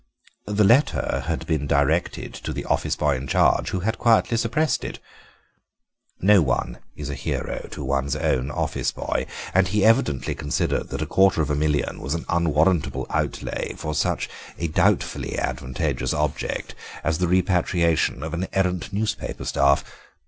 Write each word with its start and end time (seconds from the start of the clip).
"The 0.47 0.63
letter 0.63 1.25
had 1.27 1.45
been 1.45 1.67
directed 1.67 2.33
to 2.33 2.53
the 2.53 2.65
office 2.65 2.95
boy 2.95 3.15
in 3.17 3.27
charge, 3.27 3.69
who 3.69 3.81
had 3.81 3.99
quietly 3.99 4.35
suppressed 4.35 4.83
it. 4.83 4.97
No 6.19 6.41
one 6.41 6.79
is 6.95 7.11
a 7.11 7.13
hero 7.13 7.67
to 7.69 7.83
one's 7.83 8.15
own 8.15 8.49
office 8.49 8.91
boy, 8.91 9.27
and 9.53 9.67
he 9.67 9.85
evidently 9.85 10.33
considered 10.33 10.89
that 10.89 11.03
a 11.03 11.05
quarter 11.05 11.39
of 11.43 11.51
a 11.51 11.55
million 11.55 11.99
was 12.01 12.15
an 12.15 12.25
unwarrantable 12.29 13.05
outlay 13.11 13.73
for 13.77 13.93
such 13.93 14.27
a 14.57 14.67
doubtfully 14.69 15.37
advantageous 15.37 16.15
object 16.15 16.73
as 17.03 17.19
the 17.19 17.27
repatriation 17.27 18.23
of 18.23 18.33
an 18.33 18.47
errant 18.53 18.91
newspaper 18.91 19.45
staff. 19.45 19.83